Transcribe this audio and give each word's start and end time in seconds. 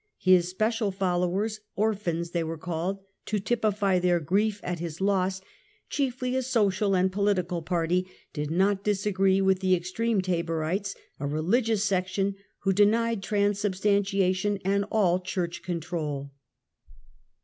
His 0.17 0.47
special 0.49 0.89
followers," 0.89 1.59
orphans" 1.75 2.31
they 2.31 2.43
were 2.43 2.57
called 2.57 2.97
to 3.27 3.37
typify 3.39 3.99
their 3.99 4.19
grief 4.19 4.59
at 4.63 4.79
his 4.79 4.99
loss, 4.99 5.41
chiefly 5.91 6.35
a 6.35 6.41
social 6.41 6.95
and 6.95 7.11
political 7.11 7.61
body, 7.61 8.07
did 8.33 8.49
not 8.49 8.87
agree 9.05 9.41
with 9.41 9.59
the 9.59 9.75
extreme 9.75 10.19
Taborites, 10.19 10.95
a 11.19 11.27
religious 11.27 11.83
section 11.83 12.33
who 12.61 12.73
denied 12.73 13.21
transubstantia 13.21 14.33
tion 14.33 14.57
and 14.65 14.85
all 14.91 15.19
Church 15.19 15.61
control. 15.61 16.31